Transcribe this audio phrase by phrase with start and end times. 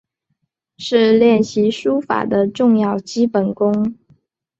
[0.79, 3.99] 是练习书法的重要基本功。